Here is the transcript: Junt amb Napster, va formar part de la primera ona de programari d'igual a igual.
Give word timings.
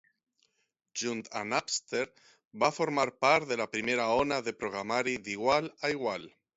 Junt 1.01 1.21
amb 1.41 1.47
Napster, 1.55 2.01
va 2.65 2.71
formar 2.79 3.07
part 3.29 3.49
de 3.53 3.61
la 3.65 3.71
primera 3.77 4.11
ona 4.25 4.43
de 4.51 4.59
programari 4.65 5.19
d'igual 5.29 5.75
a 5.89 5.99
igual. 5.99 6.33